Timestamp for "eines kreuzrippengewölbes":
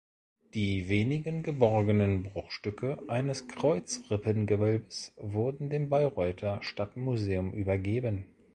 3.07-5.13